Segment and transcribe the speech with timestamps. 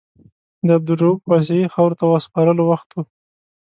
[0.65, 2.97] د عبدالرؤف واسعي خاورو ته سپارلو وخت و.